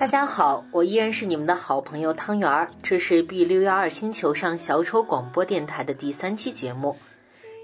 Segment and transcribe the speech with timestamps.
[0.00, 6.96] 大家好，我依然是你们的好朋友汤圆儿，这是 B 六幺二星球上小丑广播电台的第三期节目。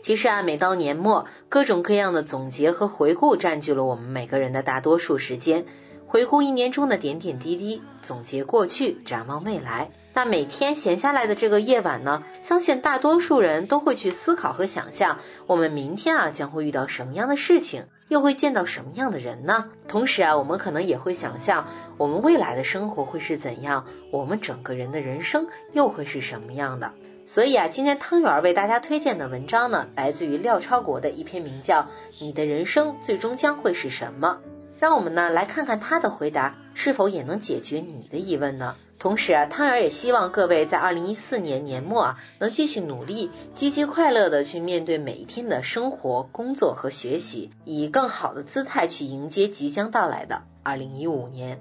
[0.03, 5.65] 其实啊，每到年末，各种各样的总结和回顾占据了我们每个人的大多数时间。
[6.09, 9.91] 回顾一年中的点点滴滴，总结过去，展望未来。
[10.15, 19.67] 那每天闲下来的这个夜晚呢，相信大多数人都会去思考和想象，我们明天啊将会遇到什么样的事情，又会见到什么样的人呢？
[19.89, 21.67] 同时啊，我们可能也会想象，
[21.99, 26.93] 我们未来的生活会是怎样，我们整个人的人生又会是什么样的。
[27.27, 31.81] 所以啊，今天汤圆为大家推荐的文章呢，来自于廖超国的一篇名叫
[32.21, 34.39] 《你的人生最终将会是什么》。
[34.79, 38.75] 让我们呢来看看他的回答是否也能解决你的疑问呢？
[38.99, 51.61] 同时啊，汤圆也希望各位在二零一四年年末啊，能继续努力，积极快乐的去面对每一天的生活、工作和学习，以更好的姿态去迎接即将到来的二零一五年。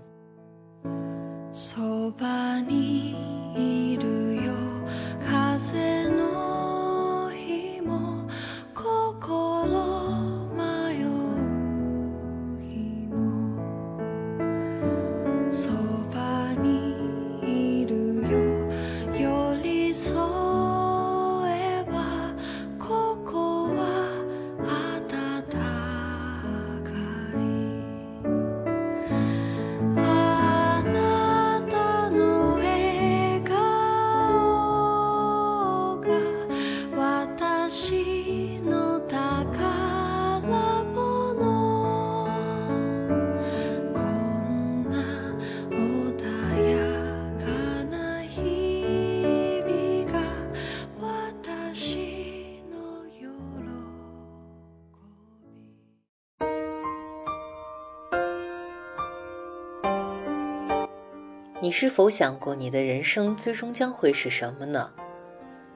[61.65, 64.91] 你是否想过，你的人生最终将会是什么呢？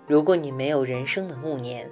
[0.06, 1.90] 如果你没有人生的暮年，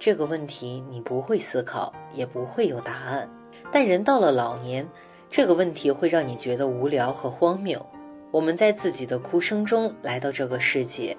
[0.00, 3.30] 这个问题你不会思考，也不会有答案。
[3.70, 4.88] 但人到了老年，
[5.30, 7.86] 这个问题会让你觉得无聊和荒谬。
[8.32, 11.16] 我们在自己的哭声中来到这个世界，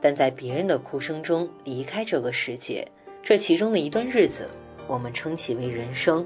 [0.00, 2.92] 但在别人的哭声中离开这个世界。
[3.24, 4.48] 这其中的一段日子，
[4.86, 6.24] 我们称其为人生。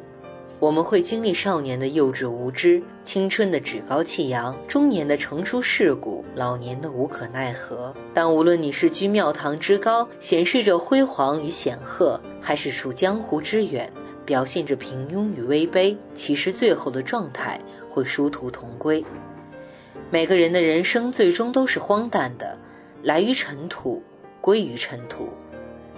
[0.61, 7.95] 我们会经历少年的幼稚无知，青春的趾高气扬，中年的成熟世故，老年的无可奈何。
[8.13, 13.93] 但无论你是居庙堂之高，显示着辉煌与显赫，还是处江湖之远，
[14.27, 19.05] 表现着平庸与微卑，其实最后的状态会殊途同归。
[20.11, 22.59] 每个人的人生最终都是荒诞的，
[23.05, 24.03] 来于尘土，
[24.41, 25.29] 归于尘土。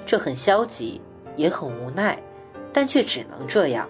[0.04, 1.00] 这很消极，
[1.37, 2.22] 也很无奈，
[2.75, 3.88] 但却只能这样。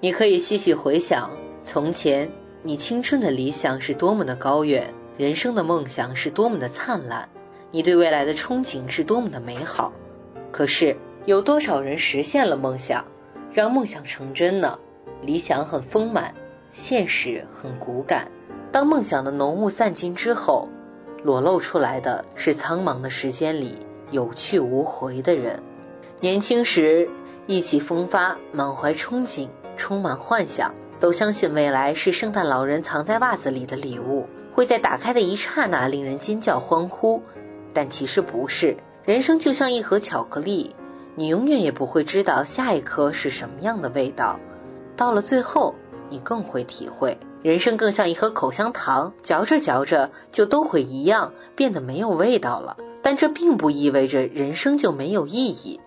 [0.00, 1.30] 你可以细细回想，
[1.64, 2.30] 从前
[2.62, 7.28] 你青春的理想是多么的高远，人生的梦想是多么的灿烂，
[7.72, 9.92] 你对未来的憧憬是多么的美好。
[10.52, 13.06] 可是有多少人实现了梦想，
[13.52, 14.78] 让梦想成真呢？
[15.20, 16.32] 理想很丰满，
[16.70, 18.30] 现实很骨感。
[18.70, 20.68] 当梦想的浓雾散尽之后，
[21.24, 23.78] 裸露出来的是苍茫的时间里
[24.12, 25.60] 有去无回的人。
[26.20, 27.08] 年轻时
[27.48, 29.48] 意气风发，满怀憧憬。
[29.78, 37.22] 充满幻想，都相信未来是圣诞老人藏在袜子里的礼物，会在打开的一刹那令人尖叫欢呼。
[37.72, 40.74] 但其实不是，人生就像一盒巧克力，
[41.14, 44.40] 你永远也不会知道下一颗是什么样的味道。
[44.96, 45.74] 到了最后，
[46.10, 52.76] 你更会体会，人生更像一盒口香糖，嚼着嚼着就都会一样，变得没有味道了。
[53.00, 55.80] 但这并不意味着人生就没有意义。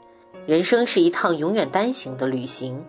[0.47, 2.85] 人生是一趟永远单行的旅行。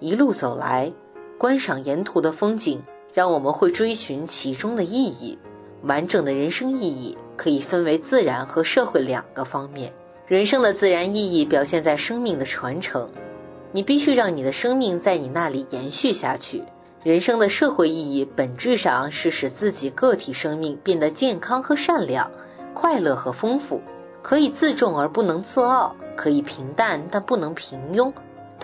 [0.00, 0.92] 一路走来，
[1.38, 2.82] 观赏沿途的风景，
[3.12, 5.38] 让我们会追寻其中的意义。
[5.82, 9.92] 完整的人生意义可以分为自然和社会两个方面。
[10.26, 13.10] 人生的自然意义表现在生命的传承，
[13.72, 16.62] 你必须让你的生命在你那里延续下去。
[17.02, 22.30] 人生的社会意义本质上是使自己个体生命变得健康和善良，
[22.72, 23.82] 快乐和丰富，
[24.22, 28.14] 可以自重而不能自傲，可以平淡但不能平庸。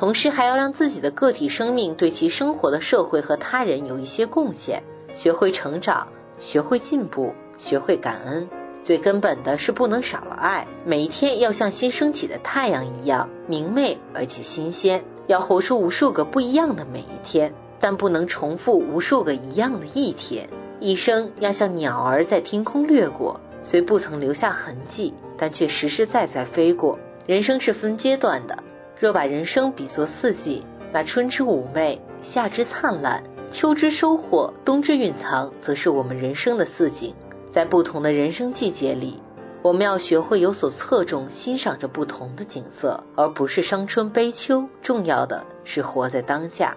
[0.00, 4.82] 同时还要让自己的个体生命对其生活的社会和他人有一些贡献，
[5.14, 6.08] 学会成长，
[6.38, 8.49] 学会进步，学会感恩。
[8.82, 15.05] 最根本的是不能少了爱，每一天要像新升起的太阳一样明媚而且新鲜。
[15.26, 20.49] 要活出无数个不一样的每一天，但不能重复无数个一样的一天。
[20.81, 26.99] 一生要像鸟儿在天空掠过，虽不曾留下痕迹，但却实实在在飞过。
[27.26, 28.64] 人生是分阶段的。
[29.00, 30.62] 若把人生比作四季，
[30.93, 37.14] 那春之妩媚，夏之灿烂，秋之收获，冬之蕴藏，则是我们人生的四景。
[37.50, 39.23] 在不同的人生季节里，
[39.62, 44.67] 我们要学会有所侧重，欣赏着不同的景色，而不是伤春悲秋。
[44.82, 46.76] 重要的是活在当下，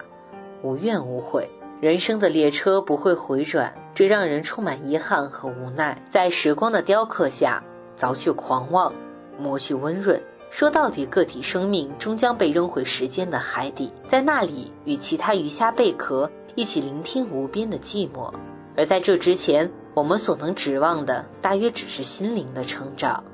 [0.62, 1.50] 无怨无悔。
[1.82, 6.02] 人生的列车不会回转，这让人充满遗憾和无奈。
[6.08, 7.62] 在时光的雕刻下，
[8.00, 8.94] 凿去狂妄，
[9.38, 10.22] 磨去温润。
[10.56, 18.32] 说到底，个体生命终将被扔回时间的海底，在那里与其他鱼虾贝壳一起聆听无边的寂寞。
[18.76, 23.24] 而在这之前，我们所能指望的，大约只是心灵的成长。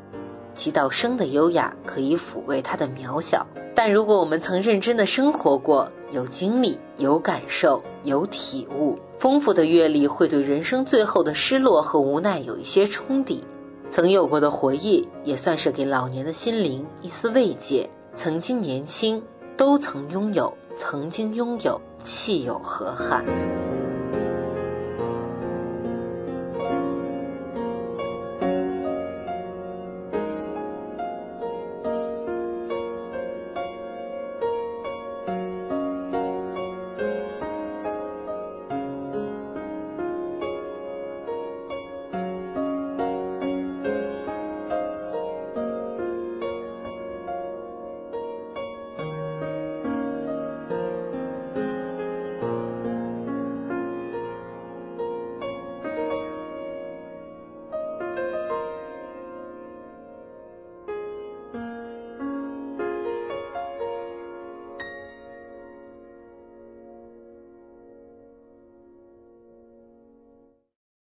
[0.55, 13.45] 祈祷生的优雅可以抚慰它的渺小，但如果我们曾认真的生活过，有经历、有感受、有体悟，丰富的阅历会对人生最后的失落和无奈有一些冲抵。
[13.91, 17.91] 曾有过的回忆，也算是给老年的心灵一丝慰藉。
[18.15, 19.25] 曾经年轻，
[19.57, 23.25] 都曾拥有；曾经拥有，气有何憾？